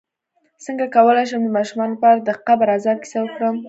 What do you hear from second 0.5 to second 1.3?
څنګه کولی